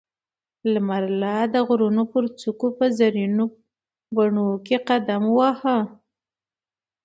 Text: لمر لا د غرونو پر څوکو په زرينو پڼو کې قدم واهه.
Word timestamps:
لمر 0.73 1.03
لا 1.21 1.37
د 1.53 1.55
غرونو 1.67 2.03
پر 2.13 2.23
څوکو 2.39 2.67
په 2.77 2.85
زرينو 2.97 3.45
پڼو 4.15 4.47
کې 4.65 4.77
قدم 4.87 5.23
واهه. 5.37 5.77